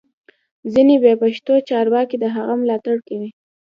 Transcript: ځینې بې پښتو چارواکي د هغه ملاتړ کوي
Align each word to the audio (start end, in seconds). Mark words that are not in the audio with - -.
ځینې 0.73 0.95
بې 1.03 1.13
پښتو 1.21 1.53
چارواکي 1.69 2.15
د 2.19 2.25
هغه 2.35 2.53
ملاتړ 2.61 2.95
کوي 3.07 3.29